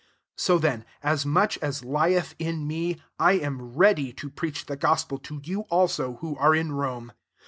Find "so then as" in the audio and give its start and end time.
0.37-1.27